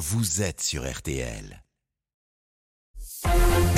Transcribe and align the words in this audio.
vous 0.00 0.40
êtes 0.40 0.62
sur 0.62 0.90
RTL. 0.90 1.62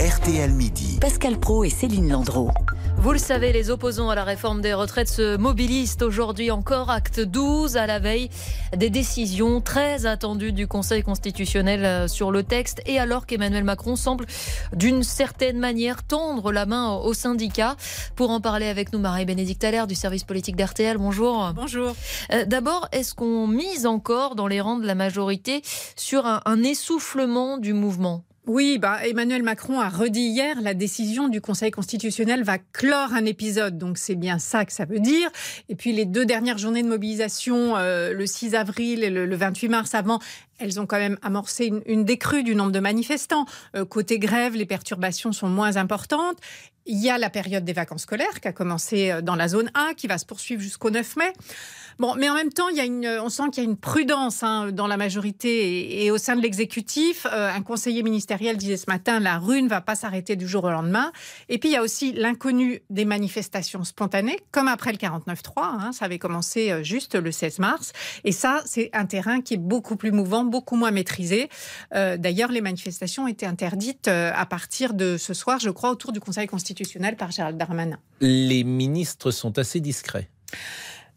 RTL 0.02 0.50
Midi. 0.50 0.98
Pascal 1.00 1.38
Pro 1.38 1.62
et 1.62 1.70
Céline 1.70 2.10
Landreau. 2.10 2.50
Vous 2.96 3.12
le 3.12 3.18
savez, 3.18 3.52
les 3.52 3.70
opposants 3.70 4.10
à 4.10 4.16
la 4.16 4.24
réforme 4.24 4.60
des 4.60 4.74
retraites 4.74 5.08
se 5.08 5.36
mobilisent 5.36 5.96
aujourd'hui 6.02 6.50
encore, 6.50 6.90
acte 6.90 7.20
12, 7.20 7.76
à 7.76 7.86
la 7.86 8.00
veille 8.00 8.28
des 8.76 8.90
décisions 8.90 9.60
très 9.60 10.04
attendues 10.06 10.50
du 10.50 10.66
Conseil 10.66 11.04
constitutionnel 11.04 11.84
euh, 11.84 12.08
sur 12.08 12.32
le 12.32 12.42
texte 12.42 12.82
et 12.84 12.98
alors 12.98 13.26
qu'Emmanuel 13.26 13.62
Macron 13.62 13.94
semble 13.94 14.26
d'une 14.74 15.04
certaine 15.04 15.60
manière 15.60 16.02
tendre 16.02 16.50
la 16.50 16.66
main 16.66 16.94
aux 16.94 17.14
syndicats. 17.14 17.76
Pour 18.16 18.30
en 18.30 18.40
parler 18.40 18.66
avec 18.66 18.92
nous, 18.92 18.98
Marie-Bénédicte 18.98 19.62
Allaire 19.62 19.86
du 19.86 19.94
service 19.94 20.24
politique 20.24 20.56
d'RTL, 20.56 20.98
bonjour. 20.98 21.52
Bonjour. 21.54 21.94
Euh, 22.32 22.44
D'abord, 22.44 22.88
est-ce 22.90 23.14
qu'on 23.14 23.46
mise 23.46 23.86
encore 23.86 24.34
dans 24.34 24.48
les 24.48 24.60
rangs 24.60 24.78
de 24.78 24.86
la 24.86 24.96
majorité 24.96 25.62
sur 25.94 26.26
un, 26.26 26.40
un 26.44 26.64
essoufflement 26.64 27.56
du 27.56 27.72
mouvement? 27.72 28.24
Oui, 28.48 28.78
bah, 28.78 29.06
Emmanuel 29.06 29.44
Macron 29.44 29.78
a 29.78 29.88
redit 29.88 30.30
hier 30.30 30.60
la 30.60 30.74
décision 30.74 31.28
du 31.28 31.40
Conseil 31.40 31.70
constitutionnel 31.70 32.42
va 32.42 32.58
clore 32.58 33.12
un 33.12 33.24
épisode. 33.24 33.78
Donc 33.78 33.98
c'est 33.98 34.16
bien 34.16 34.40
ça 34.40 34.64
que 34.64 34.72
ça 34.72 34.84
veut 34.84 34.98
dire. 34.98 35.30
Et 35.68 35.76
puis 35.76 35.92
les 35.92 36.06
deux 36.06 36.26
dernières 36.26 36.58
journées 36.58 36.82
de 36.82 36.88
mobilisation, 36.88 37.76
euh, 37.76 38.12
le 38.12 38.26
6 38.26 38.56
avril 38.56 39.04
et 39.04 39.10
le, 39.10 39.26
le 39.26 39.36
28 39.36 39.68
mars 39.68 39.94
avant, 39.94 40.18
elles 40.62 40.80
ont 40.80 40.86
quand 40.86 40.98
même 40.98 41.18
amorcé 41.22 41.72
une, 41.86 42.04
décrue 42.04 42.42
du 42.42 42.54
nombre 42.54 42.72
de 42.72 42.80
manifestants. 42.80 43.46
Euh, 43.76 43.84
côté 43.84 44.18
grève, 44.18 44.54
les 44.54 44.66
perturbations 44.66 45.32
sont 45.32 45.48
moins 45.48 45.76
importantes. 45.76 46.38
Il 46.84 46.98
y 46.98 47.10
a 47.10 47.18
la 47.18 47.30
période 47.30 47.64
des 47.64 47.72
vacances 47.72 48.02
scolaires 48.02 48.40
qui 48.40 48.48
a 48.48 48.52
commencé 48.52 49.10
euh, 49.10 49.20
dans 49.20 49.36
la 49.36 49.48
zone 49.48 49.70
A, 49.74 49.94
qui 49.94 50.06
va 50.06 50.18
se 50.18 50.26
poursuivre 50.26 50.60
jusqu'au 50.60 50.90
9 50.90 51.16
mai. 51.16 51.32
Bon, 51.98 52.14
mais 52.16 52.28
en 52.28 52.34
même 52.34 52.50
temps, 52.50 52.68
il 52.68 52.76
y 52.76 52.80
a 52.80 52.84
une, 52.84 53.06
on 53.22 53.28
sent 53.28 53.44
qu'il 53.52 53.62
y 53.62 53.66
a 53.66 53.68
une 53.68 53.76
prudence 53.76 54.42
hein, 54.42 54.72
dans 54.72 54.86
la 54.86 54.96
majorité 54.96 56.04
et, 56.04 56.10
au 56.10 56.18
sein 56.18 56.34
de 56.34 56.40
l'exécutif. 56.40 57.26
Euh, 57.30 57.50
un 57.50 57.62
conseiller 57.62 58.02
ministériel 58.02 58.56
disait 58.56 58.78
ce 58.78 58.86
matin, 58.88 59.20
la 59.20 59.38
rue 59.38 59.62
ne 59.62 59.68
va 59.68 59.80
pas 59.80 59.94
s'arrêter 59.94 60.34
du 60.34 60.48
jour 60.48 60.64
au 60.64 60.70
lendemain. 60.70 61.12
Et 61.48 61.58
puis 61.58 61.68
il 61.68 61.72
y 61.72 61.76
a 61.76 61.82
aussi 61.82 62.12
l'inconnu 62.12 62.82
des 62.90 63.04
manifestations 63.04 63.84
spontanées, 63.84 64.40
comme 64.50 64.68
après 64.68 64.90
le 64.90 64.98
49-3. 64.98 65.52
Hein, 65.58 65.92
ça 65.92 66.06
avait 66.06 66.18
commencé 66.18 66.82
juste 66.82 67.14
le 67.14 67.30
16 67.30 67.58
mars. 67.58 67.92
Et 68.24 68.32
ça, 68.32 68.62
c'est 68.64 68.90
un 68.92 69.06
terrain 69.06 69.40
qui 69.40 69.54
est 69.54 69.58
beaucoup 69.58 69.96
plus 69.96 70.12
mouvant, 70.12 70.44
beaucoup 70.52 70.76
moins 70.76 70.92
maîtrisé. 70.92 71.48
Euh, 71.94 72.16
D'ailleurs, 72.16 72.52
les 72.52 72.60
manifestations 72.60 73.26
étaient 73.26 73.46
interdites 73.46 74.06
euh, 74.06 74.30
à 74.34 74.46
partir 74.46 74.94
de 74.94 75.16
ce 75.16 75.34
soir, 75.34 75.58
je 75.58 75.70
crois, 75.70 75.90
autour 75.90 76.12
du 76.12 76.20
Conseil 76.20 76.46
constitutionnel 76.46 77.16
par 77.16 77.30
Gérald 77.32 77.58
Darmanin. 77.58 77.98
Les 78.20 78.62
ministres 78.62 79.30
sont 79.32 79.58
assez 79.58 79.80
discrets. 79.80 80.28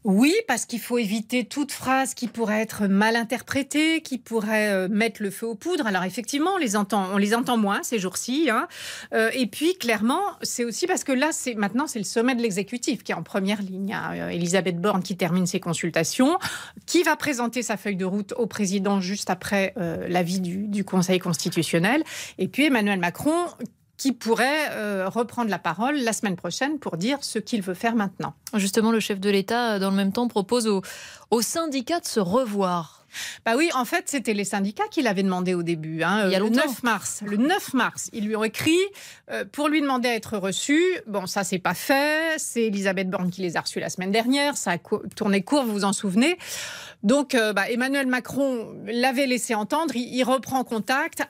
Oui, 0.06 0.36
parce 0.48 0.68
qu'il 0.68 0.80
faut 0.80 1.00
éviter 1.00 1.46
toute 1.46 1.72
phrase 1.72 2.14
qui 2.14 2.28
pourrait 2.28 2.62
être 2.62 2.86
mal 2.86 3.16
interprétée, 3.16 4.02
qui 4.02 4.20
pourrait 4.20 4.70
euh, 4.70 4.88
mettre 4.88 5.24
le 5.24 5.32
feu 5.32 5.48
aux 5.48 5.56
poudres. 5.56 5.88
Alors 5.88 6.04
effectivement, 6.04 6.52
on 6.54 6.58
les 6.58 6.76
entend, 6.76 7.58
moins 7.58 7.82
ces 7.82 7.98
jours-ci. 7.98 8.52
Hein. 8.52 8.68
Euh, 9.16 9.32
et 9.34 9.48
puis 9.48 9.76
clairement, 9.80 10.22
c'est 10.44 10.64
aussi 10.64 10.86
parce 10.86 11.04
que 11.04 11.12
là, 11.12 11.30
c'est 11.32 11.56
maintenant 11.56 11.88
c'est 11.88 11.98
le 11.98 12.06
sommet 12.06 12.36
de 12.36 12.42
l'exécutif 12.44 13.04
qui 13.04 13.14
est 13.14 13.16
en 13.16 13.24
première 13.24 13.64
ligne. 13.64 13.96
A 13.96 14.12
euh, 14.12 14.30
Elisabeth 14.30 14.80
Borne 14.80 15.02
qui 15.02 15.18
termine 15.18 15.48
ses 15.48 15.60
consultations, 15.60 16.38
qui 16.86 17.02
va 17.02 17.16
présenter 17.16 17.64
sa 17.64 17.76
feuille 17.76 17.96
de 17.96 18.06
route 18.06 18.36
au 18.38 18.46
président 18.46 19.02
juste 19.02 19.32
après 19.32 19.74
l'avis 20.08 20.40
du 20.40 20.84
Conseil 20.84 21.18
constitutionnel. 21.18 22.04
Et 22.38 22.48
puis 22.48 22.66
Emmanuel 22.66 23.00
Macron 23.00 23.48
qui 23.98 24.12
pourrait 24.12 24.70
euh, 24.72 25.08
reprendre 25.10 25.50
la 25.50 25.60
parole 25.60 25.96
la 25.98 26.14
semaine 26.14 26.36
prochaine 26.36 26.80
pour 26.80 26.98
dire 26.98 27.18
ce 27.22 27.40
qu'il 27.40 27.62
veut 27.62 27.74
faire 27.74 27.96
maintenant. 27.96 28.34
Justement, 28.56 28.92
le 28.92 29.00
chef 29.00 29.20
de 29.20 29.30
l'État, 29.30 29.80
dans 29.80 29.90
le 29.90 29.96
même 29.96 30.12
temps, 30.12 30.28
propose 30.28 30.68
aux, 30.68 30.82
aux 31.32 31.42
syndicats 31.42 32.00
de 32.02 32.06
se 32.06 32.20
revoir. 32.20 33.02
Bah 33.46 33.54
oui, 33.56 33.70
en 33.74 33.86
fait, 33.86 34.04
c'était 34.10 34.34
les 34.34 34.44
syndicats 34.44 34.84
qui 34.92 35.02
l'avaient 35.02 35.24
demandé 35.24 35.54
au 35.54 35.64
début. 35.64 36.04
Hein, 36.04 36.24
Il 36.26 36.34
y 36.34 36.36
a 36.36 36.40
le 36.40 36.48
longtemps. 36.48 36.68
9 36.68 36.84
mars. 36.84 37.22
Le 37.26 37.38
9 37.38 37.74
mars, 37.74 38.10
ils 38.12 38.26
lui 38.26 38.36
ont 38.36 38.44
écrit 38.44 38.78
euh, 39.32 39.46
pour 39.50 39.70
lui 39.70 39.80
demander 39.80 40.10
à 40.10 40.16
être 40.16 40.38
reçu. 40.38 40.82
Bon, 41.08 41.26
ça, 41.26 41.46
c'est 41.46 41.60
pas 41.60 41.74
fait. 41.74 42.36
C'est 42.38 42.64
Elisabeth 42.64 43.10
Borne 43.10 43.32
qui 43.32 43.40
les 43.42 43.56
a 43.56 43.62
reçus 43.62 43.80
la 43.80 43.90
semaine 43.90 44.12
dernière. 44.12 44.58
Ça 44.58 44.72
a 44.72 44.78
cou- 44.78 45.02
tourné 45.16 45.42
court, 45.44 45.64
vous 45.64 45.72
vous 45.72 45.86
en 45.86 45.94
souvenez. 45.94 46.38
Donc, 47.04 47.36
euh, 47.36 47.54
bah, 47.54 47.70
Emmanuel 47.70 48.08
Macron 48.08 48.68
l'avait 48.86 49.28
laissé 49.28 49.56
entendre. 49.56 49.96
Il, 49.96 50.14
il 50.14 50.24
reprend 50.26 50.66
contact 50.66 51.24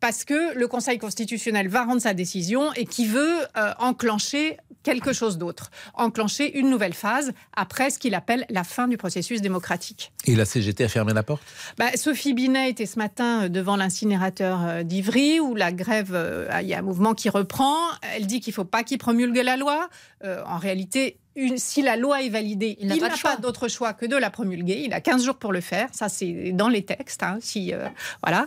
parce 0.00 0.24
que 0.24 0.58
le 0.58 0.66
Conseil 0.66 0.98
constitutionnel 0.98 1.68
va 1.68 1.84
rendre 1.84 2.00
sa 2.00 2.14
décision 2.14 2.72
et 2.72 2.86
qui 2.86 3.06
veut 3.06 3.40
euh, 3.56 3.72
enclencher 3.78 4.56
quelque 4.82 5.12
chose 5.12 5.38
d'autre, 5.38 5.70
enclencher 5.94 6.58
une 6.58 6.70
nouvelle 6.70 6.94
phase 6.94 7.32
après 7.54 7.90
ce 7.90 7.98
qu'il 7.98 8.14
appelle 8.14 8.46
la 8.48 8.64
fin 8.64 8.88
du 8.88 8.96
processus 8.96 9.40
démocratique. 9.42 10.12
Et 10.26 10.34
la 10.34 10.44
CGT 10.44 10.84
a 10.84 10.88
fermé 10.88 11.12
la 11.12 11.22
porte? 11.22 11.42
Bah, 11.78 11.90
Sophie 11.96 12.34
Binet 12.34 12.70
était 12.70 12.86
ce 12.86 12.98
matin 12.98 13.44
euh, 13.44 13.48
devant 13.48 13.76
l'incinérateur 13.76 14.60
euh, 14.64 14.82
d'Ivry 14.82 15.40
où 15.40 15.54
la 15.54 15.72
grève, 15.72 16.12
euh, 16.14 16.48
il 16.62 16.68
y 16.68 16.74
a 16.74 16.78
un 16.78 16.82
mouvement 16.82 17.14
qui 17.14 17.28
reprend. 17.28 17.76
Elle 18.14 18.26
dit 18.26 18.40
qu'il 18.40 18.52
ne 18.52 18.56
faut 18.56 18.64
pas 18.64 18.82
qu'il 18.82 18.98
promulgue 18.98 19.36
la 19.36 19.56
loi. 19.56 19.88
Euh, 20.24 20.42
en 20.46 20.58
réalité, 20.58 21.18
une, 21.36 21.58
si 21.58 21.82
la 21.82 21.96
loi 21.96 22.22
est 22.22 22.28
validée, 22.28 22.76
Il 22.80 22.88
n'a 22.88 22.96
pas 22.96 23.10
pas, 23.22 23.36
d'autre 23.36 23.68
choix 23.68 23.92
que 23.92 24.04
de 24.04 24.16
la 24.16 24.30
promulguer. 24.30 24.82
Il 24.84 24.92
a 24.92 25.00
15 25.00 25.24
jours 25.24 25.36
pour 25.36 25.52
le 25.52 25.60
faire. 25.60 25.88
Ça, 25.92 26.08
c'est 26.08 26.52
dans 26.52 26.68
les 26.68 26.82
textes. 26.82 27.22
hein, 27.22 27.38
si, 27.40 27.72
euh, 27.72 27.86
voilà. 28.22 28.46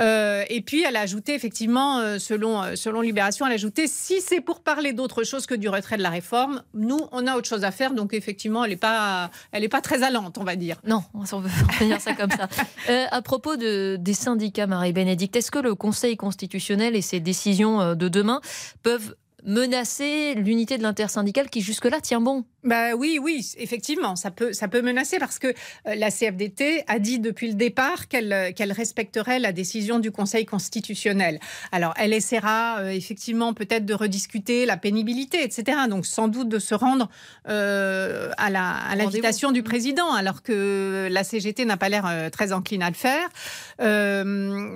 Euh, 0.00 0.44
et 0.48 0.60
puis, 0.60 0.82
elle 0.82 0.96
a 0.96 1.00
ajouté, 1.00 1.34
effectivement, 1.34 1.98
euh, 1.98 2.18
selon, 2.18 2.74
selon 2.74 3.00
Libération, 3.00 3.46
elle 3.46 3.52
a 3.52 3.54
ajouté 3.54 3.86
si 3.86 4.20
c'est 4.20 4.40
pour 4.40 4.60
parler 4.60 4.92
d'autre 4.92 5.22
chose 5.22 5.46
que 5.46 5.54
du 5.54 5.68
retrait 5.68 5.96
de 5.96 6.02
la 6.02 6.10
réforme, 6.10 6.62
nous, 6.74 7.00
on 7.12 7.26
a 7.26 7.36
autre 7.36 7.48
chose 7.48 7.64
à 7.64 7.70
faire. 7.70 7.92
Donc, 7.92 8.12
effectivement, 8.12 8.64
elle 8.64 8.70
n'est 8.70 8.76
pas, 8.76 9.30
elle 9.52 9.62
est 9.62 9.68
pas 9.68 9.80
très 9.80 10.02
allante, 10.02 10.36
on 10.38 10.44
va 10.44 10.56
dire. 10.56 10.76
Non, 10.84 11.04
on 11.14 11.20
veut 11.20 11.50
dire 11.86 12.00
ça 12.00 12.14
comme 12.14 12.30
ça. 12.30 12.48
Euh, 12.88 13.04
à 13.10 13.20
propos 13.22 13.56
de, 13.56 13.96
des 13.98 14.14
syndicats, 14.14 14.66
Marie-Bénédicte, 14.66 15.34
est-ce 15.34 15.50
que 15.50 15.58
le 15.58 15.74
Conseil 15.74 16.16
constitutionnel 16.16 16.94
et 16.94 17.02
ses 17.02 17.20
décisions 17.20 17.94
de 17.94 18.08
demain 18.08 18.40
peuvent 18.82 19.16
menacer 19.46 20.34
l'unité 20.34 20.76
de 20.76 20.82
l'intersyndicale 20.82 21.48
qui 21.48 21.60
jusque-là 21.62 22.00
tient 22.00 22.20
bon 22.20 22.44
Bah 22.64 22.94
oui, 22.96 23.18
oui, 23.22 23.48
effectivement, 23.58 24.16
ça 24.16 24.30
peut, 24.32 24.52
ça 24.52 24.66
peut 24.66 24.82
menacer 24.82 25.18
parce 25.20 25.38
que 25.38 25.46
euh, 25.46 25.94
la 25.94 26.10
CFDT 26.10 26.82
a 26.88 26.98
dit 26.98 27.20
depuis 27.20 27.46
le 27.48 27.54
départ 27.54 28.08
qu'elle 28.08 28.32
euh, 28.32 28.50
qu'elle 28.52 28.72
respecterait 28.72 29.38
la 29.38 29.52
décision 29.52 30.00
du 30.00 30.10
Conseil 30.10 30.44
constitutionnel. 30.46 31.38
Alors, 31.70 31.94
elle 31.96 32.12
essaiera 32.12 32.78
euh, 32.80 32.88
effectivement 32.90 33.54
peut-être 33.54 33.86
de 33.86 33.94
rediscuter 33.94 34.66
la 34.66 34.76
pénibilité, 34.76 35.42
etc. 35.44 35.78
Donc, 35.88 36.06
sans 36.06 36.26
doute 36.28 36.48
de 36.48 36.58
se 36.58 36.74
rendre 36.74 37.08
euh, 37.48 38.30
à 38.38 38.50
la- 38.50 38.74
à 38.76 38.96
l'invitation 38.96 39.52
du 39.52 39.62
président, 39.62 40.12
alors 40.12 40.42
que 40.42 41.08
la 41.10 41.22
CGT 41.22 41.64
n'a 41.64 41.76
pas 41.76 41.88
l'air 41.88 42.04
euh, 42.06 42.30
très 42.30 42.52
encline 42.52 42.82
à 42.82 42.90
le 42.90 42.96
faire. 42.96 43.28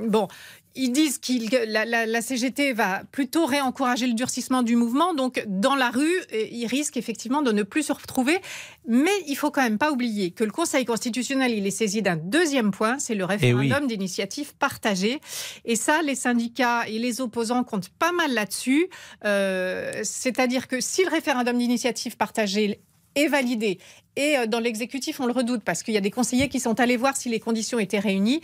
Bon. 0.08 0.28
Ils 0.76 0.92
disent 0.92 1.18
que 1.18 1.66
la, 1.66 1.84
la- 1.84 2.06
la 2.06 2.22
CGT 2.22 2.72
va 2.72 3.02
plutôt 3.10 3.44
réencourager 3.44 4.06
le 4.06 4.12
durcissement 4.14 4.62
du 4.62 4.76
mouvement. 4.76 5.14
Donc, 5.14 5.42
dans 5.48 5.74
la 5.74 5.90
rue, 5.90 6.14
ils 6.32 6.66
risquent 6.66 6.96
effectivement 6.96 7.42
de 7.42 7.50
ne 7.50 7.62
plus 7.64 7.82
se 7.82 7.92
retrouver. 7.92 8.38
Mais 8.86 9.10
il 9.26 9.34
faut 9.36 9.50
quand 9.50 9.62
même 9.62 9.78
pas 9.78 9.90
oublier 9.90 10.30
que 10.30 10.44
le 10.44 10.52
Conseil 10.52 10.84
constitutionnel, 10.84 11.52
il 11.52 11.66
est 11.66 11.70
saisi 11.72 12.02
d'un 12.02 12.16
deuxième 12.16 12.70
point, 12.70 12.98
c'est 12.98 13.14
le 13.16 13.24
référendum 13.24 13.86
d'initiative 13.88 14.54
partagée. 14.56 15.20
Et 15.64 15.74
ça, 15.76 16.02
les 16.02 16.14
syndicats 16.14 16.86
et 16.88 16.98
les 16.98 17.20
opposants 17.20 17.64
comptent 17.64 17.88
pas 17.90 18.12
mal 18.12 18.32
là-dessus. 18.32 18.88
Euh, 19.24 19.92
C'est-à-dire 20.02 20.68
que 20.68 20.80
si 20.80 21.02
le 21.04 21.10
référendum 21.10 21.58
d'initiative 21.58 22.16
partagée 22.16 22.80
est 23.16 23.26
validé, 23.28 23.78
et 24.16 24.38
euh, 24.38 24.46
dans 24.46 24.60
l'exécutif, 24.60 25.18
on 25.20 25.26
le 25.26 25.32
redoute 25.32 25.62
parce 25.64 25.82
qu'il 25.82 25.94
y 25.94 25.96
a 25.96 26.00
des 26.00 26.10
conseillers 26.12 26.48
qui 26.48 26.60
sont 26.60 26.78
allés 26.78 26.96
voir 26.96 27.16
si 27.16 27.28
les 27.28 27.40
conditions 27.40 27.78
étaient 27.80 27.98
réunies, 27.98 28.40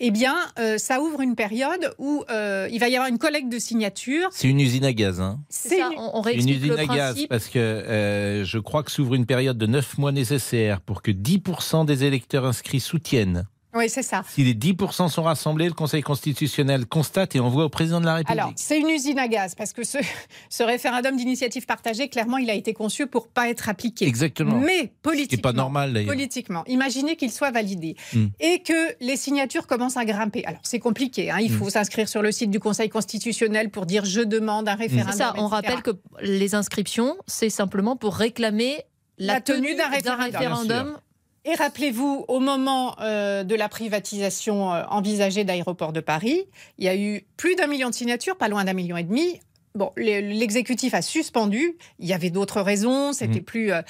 eh 0.00 0.10
bien, 0.10 0.36
euh, 0.58 0.78
ça 0.78 1.00
ouvre 1.00 1.20
une 1.20 1.36
période 1.36 1.94
où 1.98 2.24
euh, 2.30 2.68
il 2.70 2.80
va 2.80 2.88
y 2.88 2.96
avoir 2.96 3.08
une 3.08 3.18
collecte 3.18 3.48
de 3.48 3.58
signatures. 3.58 4.28
C'est 4.32 4.48
une 4.48 4.60
usine 4.60 4.84
à 4.84 4.92
gaz. 4.92 5.20
Hein. 5.20 5.40
C'est 5.48 5.78
ça, 5.78 5.90
on, 5.96 6.10
on 6.14 6.22
Une 6.24 6.48
usine 6.48 6.68
le 6.68 6.78
à 6.78 6.86
gaz 6.86 7.12
principe. 7.12 7.28
parce 7.28 7.48
que 7.48 7.58
euh, 7.58 8.44
je 8.44 8.58
crois 8.58 8.82
que 8.82 8.90
s'ouvre 8.90 9.14
une 9.14 9.26
période 9.26 9.58
de 9.58 9.66
9 9.66 9.98
mois 9.98 10.12
nécessaire 10.12 10.80
pour 10.80 11.02
que 11.02 11.10
10% 11.10 11.86
des 11.86 12.04
électeurs 12.04 12.44
inscrits 12.44 12.80
soutiennent. 12.80 13.46
Oui, 13.74 13.88
c'est 13.88 14.02
ça. 14.02 14.22
Si 14.28 14.44
les 14.44 14.54
10% 14.54 15.08
sont 15.08 15.22
rassemblés, 15.24 15.66
le 15.66 15.72
Conseil 15.72 16.02
constitutionnel 16.02 16.86
constate 16.86 17.34
et 17.36 17.40
envoie 17.40 17.64
au 17.64 17.68
président 17.68 18.00
de 18.00 18.06
la 18.06 18.14
République. 18.14 18.38
Alors, 18.40 18.52
c'est 18.56 18.78
une 18.78 18.88
usine 18.88 19.18
à 19.18 19.26
gaz 19.28 19.54
parce 19.54 19.72
que 19.72 19.82
ce, 19.84 19.98
ce 20.48 20.62
référendum 20.62 21.16
d'initiative 21.16 21.66
partagée, 21.66 22.08
clairement, 22.08 22.38
il 22.38 22.48
a 22.50 22.54
été 22.54 22.72
conçu 22.72 23.06
pour 23.06 23.28
pas 23.28 23.48
être 23.48 23.68
appliqué. 23.68 24.06
Exactement. 24.06 24.58
Mais 24.58 24.92
politiquement, 25.02 25.36
n'est 25.36 25.42
pas 25.42 25.52
normal 25.52 25.92
d'ailleurs. 25.92 26.12
Politiquement, 26.14 26.62
imaginez 26.66 27.16
qu'il 27.16 27.30
soit 27.32 27.50
validé 27.50 27.96
Hmm. 28.12 28.26
et 28.40 28.60
que 28.60 28.94
les 29.00 29.16
signatures 29.16 29.66
commencent 29.66 29.96
à 29.96 30.04
grimper. 30.04 30.44
Alors 30.44 30.60
c'est 30.62 30.78
compliqué, 30.78 31.30
hein. 31.30 31.38
il 31.40 31.50
Hmm. 31.52 31.58
faut 31.58 31.70
s'inscrire 31.70 32.08
sur 32.08 32.22
le 32.22 32.30
site 32.32 32.50
du 32.50 32.60
Conseil 32.60 32.88
constitutionnel 32.88 33.70
pour 33.70 33.86
dire 33.86 34.04
je 34.04 34.20
demande 34.20 34.68
un 34.68 34.74
référendum. 34.74 35.12
C'est 35.12 35.18
ça, 35.18 35.32
on 35.36 35.46
etc. 35.48 35.50
rappelle 35.50 35.82
que 35.82 35.90
les 36.22 36.54
inscriptions, 36.54 37.16
c'est 37.26 37.50
simplement 37.50 37.96
pour 37.96 38.14
réclamer 38.16 38.82
la, 39.18 39.34
La 39.34 39.40
tenue 39.40 39.74
d'un 39.74 39.88
référendum. 39.88 40.32
référendum. 40.34 40.96
Et 41.44 41.54
rappelez-vous, 41.54 42.24
au 42.28 42.40
moment 42.40 42.96
euh, 43.00 43.44
de 43.44 43.54
la 43.54 43.68
privatisation 43.68 44.72
euh, 44.72 44.82
envisagée 44.88 45.44
d'Aéroport 45.44 45.92
de 45.92 46.00
Paris, 46.00 46.44
il 46.78 46.84
y 46.84 46.88
a 46.88 46.96
eu 46.96 47.24
plus 47.36 47.54
d'un 47.54 47.66
million 47.66 47.90
de 47.90 47.94
signatures, 47.94 48.36
pas 48.36 48.48
loin 48.48 48.64
d'un 48.64 48.72
million 48.72 48.96
et 48.96 49.02
demi. 49.02 49.40
Bon, 49.74 49.92
le- 49.96 50.20
l'exécutif 50.20 50.94
a 50.94 51.02
suspendu. 51.02 51.76
Il 51.98 52.06
y 52.06 52.14
avait 52.14 52.30
d'autres 52.30 52.60
raisons. 52.62 53.12
C'était 53.12 53.40
Mhm. 53.40 53.44
plus. 53.44 53.72
euh, 53.72 53.82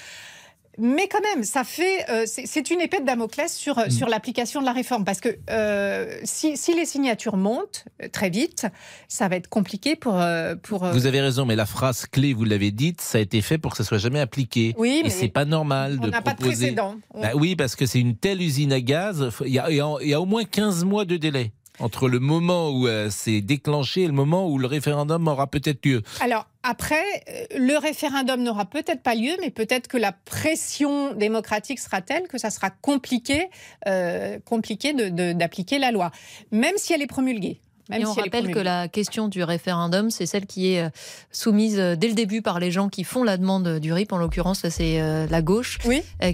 Mais 0.78 1.08
quand 1.08 1.20
même, 1.20 1.44
ça 1.44 1.64
fait, 1.64 2.04
euh, 2.10 2.24
c'est 2.26 2.70
une 2.70 2.80
épée 2.80 3.00
de 3.00 3.04
Damoclès 3.04 3.54
sur, 3.54 3.78
mm. 3.78 3.90
sur 3.90 4.08
l'application 4.08 4.60
de 4.60 4.66
la 4.66 4.72
réforme. 4.72 5.04
Parce 5.04 5.20
que 5.20 5.28
euh, 5.50 6.18
si, 6.24 6.56
si, 6.56 6.74
les 6.74 6.86
signatures 6.86 7.36
montent 7.36 7.84
euh, 8.02 8.08
très 8.10 8.30
vite, 8.30 8.66
ça 9.08 9.28
va 9.28 9.36
être 9.36 9.48
compliqué 9.48 9.96
pour. 9.96 10.20
pour 10.62 10.86
vous 10.86 11.06
avez 11.06 11.20
raison, 11.20 11.44
mais 11.44 11.56
la 11.56 11.66
phrase 11.66 12.06
clé, 12.06 12.32
vous 12.32 12.44
l'avez 12.44 12.70
dite, 12.70 13.00
ça 13.00 13.18
a 13.18 13.20
été 13.20 13.42
fait 13.42 13.58
pour 13.58 13.72
que 13.72 13.76
ça 13.76 13.84
soit 13.84 13.98
jamais 13.98 14.20
appliqué. 14.20 14.74
Oui, 14.78 15.00
mais. 15.02 15.08
Et 15.08 15.10
c'est 15.10 15.28
pas 15.28 15.44
normal 15.44 15.98
on 16.00 16.06
de 16.06 16.10
n'a 16.10 16.22
pas 16.22 16.34
de 16.34 16.38
précédent. 16.38 16.96
Bah 17.14 17.30
oui, 17.34 17.56
parce 17.56 17.76
que 17.76 17.86
c'est 17.86 18.00
une 18.00 18.16
telle 18.16 18.42
usine 18.42 18.72
à 18.72 18.80
gaz. 18.80 19.28
Il 19.44 19.52
y, 19.52 19.58
a, 19.58 19.70
il 19.70 20.08
y 20.08 20.14
a 20.14 20.20
au 20.20 20.26
moins 20.26 20.44
15 20.44 20.84
mois 20.84 21.04
de 21.04 21.16
délai 21.16 21.52
entre 21.80 22.08
le 22.08 22.20
moment 22.20 22.70
où 22.70 22.88
c'est 23.10 23.40
déclenché 23.40 24.02
et 24.02 24.06
le 24.06 24.12
moment 24.12 24.48
où 24.48 24.58
le 24.58 24.66
référendum 24.66 25.26
aura 25.28 25.46
peut-être 25.46 25.84
lieu. 25.84 26.02
Alors, 26.20 26.46
après, 26.64 27.04
euh, 27.28 27.44
le 27.58 27.76
référendum 27.76 28.42
n'aura 28.42 28.64
peut-être 28.64 29.02
pas 29.02 29.14
lieu, 29.14 29.32
mais 29.40 29.50
peut-être 29.50 29.86
que 29.86 29.98
la 29.98 30.12
pression 30.12 31.12
démocratique 31.12 31.78
sera 31.78 32.00
telle 32.00 32.26
que 32.26 32.38
ça 32.38 32.48
sera 32.48 32.70
compliqué, 32.70 33.50
euh, 33.86 34.38
compliqué 34.44 34.94
d'appliquer 34.94 35.78
la 35.78 35.92
loi, 35.92 36.10
même 36.50 36.74
si 36.76 36.94
elle 36.94 37.02
est 37.02 37.06
promulguée 37.06 37.60
et 37.92 38.04
on 38.06 38.12
rappelle 38.12 38.50
que 38.50 38.58
la 38.58 38.88
question 38.88 39.28
du 39.28 39.42
référendum, 39.42 40.10
c'est 40.10 40.26
celle 40.26 40.46
qui 40.46 40.72
est 40.72 40.84
euh, 40.84 40.90
soumise 41.32 41.78
euh, 41.78 41.96
dès 41.96 42.08
le 42.08 42.14
début 42.14 42.40
par 42.40 42.58
les 42.58 42.70
gens 42.70 42.88
qui 42.88 43.04
font 43.04 43.22
la 43.22 43.36
demande 43.36 43.78
du 43.78 43.92
RIP. 43.92 44.12
En 44.12 44.16
l'occurrence, 44.16 44.66
c'est 44.68 45.00
euh, 45.00 45.26
la 45.28 45.42
gauche 45.42 45.78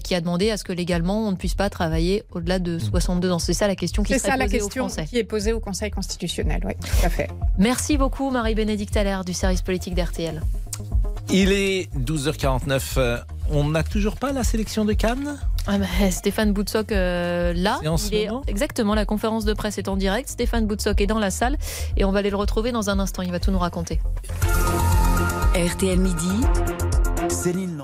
qui 0.05 0.15
a 0.15 0.21
demandé 0.21 0.51
à 0.51 0.57
ce 0.57 0.65
que 0.65 0.73
légalement 0.73 1.27
on 1.27 1.33
ne 1.33 1.37
puisse 1.37 1.55
pas 1.55 1.69
travailler 1.71 2.25
au-delà 2.33 2.59
de 2.59 2.79
62 2.79 3.29
mmh. 3.29 3.33
ans. 3.33 3.39
C'est 3.39 3.53
ça 3.53 3.67
la 3.67 3.77
question 3.77 4.03
qui 4.03 4.13
C'est 4.13 4.19
ça 4.21 4.37
la 4.37 4.49
question 4.49 4.89
qui 4.89 5.19
est 5.19 5.25
posée 5.25 5.53
au 5.53 5.61
Conseil 5.61 5.91
constitutionnel. 5.91 6.63
Oui, 6.65 6.75
tout 6.81 7.07
à 7.07 7.11
fait. 7.11 7.29
Merci 7.59 7.97
beaucoup 7.97 8.31
Marie-Bénédicte 8.31 8.97
Allaire 8.97 9.25
du 9.25 9.33
service 9.33 9.63
politique 9.63 9.95
d'RTL. 9.95 10.43
Il 11.31 11.53
est 11.53 11.89
12h49. 11.97 13.23
On 13.51 13.65
n'a 13.69 13.83
toujours 13.83 14.17
pas 14.17 14.33
la 14.33 14.45
sélection 14.45 14.85
de 14.85 14.93
Cannes? 14.93 15.39
Ah 15.67 15.79
bah, 15.79 16.11
Stéphane 16.11 16.53
Boutsock 16.53 16.93
euh, 16.93 17.53
là. 17.55 17.81
exactement, 18.47 18.95
la 18.95 19.05
conférence 19.05 19.45
de 19.45 19.53
presse 19.53 19.79
est 19.79 19.89
en 19.89 19.97
direct. 19.97 20.29
Stéphane 20.29 20.67
Boutsock 20.67 21.01
est 21.01 21.07
dans 21.07 21.19
la 21.19 21.31
salle 21.31 21.57
et 21.97 22.05
on 22.05 22.13
va 22.13 22.21
aller 22.21 22.31
le 22.31 22.37
retrouver 22.37 22.73
dans 22.73 22.91
un 22.91 22.99
instant. 22.99 23.23
Il 23.23 23.31
va 23.31 23.41
tout 23.41 23.51
nous 23.51 23.59
raconter. 23.59 24.01
RTL 25.55 25.99
Midi. 25.99 26.47
Céline 27.29 27.77